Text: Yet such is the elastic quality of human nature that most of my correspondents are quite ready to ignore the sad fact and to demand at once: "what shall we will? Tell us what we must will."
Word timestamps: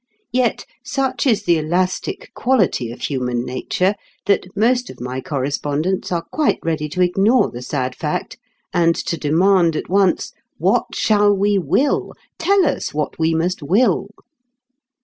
Yet 0.31 0.65
such 0.83 1.27
is 1.27 1.43
the 1.43 1.59
elastic 1.59 2.33
quality 2.33 2.91
of 2.91 3.01
human 3.01 3.45
nature 3.45 3.93
that 4.25 4.47
most 4.57 4.89
of 4.89 4.99
my 4.99 5.21
correspondents 5.21 6.11
are 6.11 6.23
quite 6.31 6.57
ready 6.63 6.89
to 6.89 7.03
ignore 7.03 7.51
the 7.51 7.61
sad 7.61 7.95
fact 7.95 8.37
and 8.73 8.95
to 8.95 9.15
demand 9.15 9.75
at 9.75 9.89
once: 9.89 10.31
"what 10.57 10.95
shall 10.95 11.31
we 11.37 11.59
will? 11.59 12.13
Tell 12.39 12.65
us 12.65 12.95
what 12.95 13.19
we 13.19 13.35
must 13.35 13.61
will." 13.61 14.07